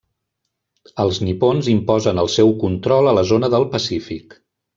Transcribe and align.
Els 1.03 1.19
nipons 1.27 1.69
imposen 1.73 2.21
el 2.23 2.31
seu 2.37 2.49
control 2.65 3.11
a 3.11 3.15
la 3.19 3.27
zona 3.33 3.51
del 3.57 3.69
Pacífic. 3.77 4.37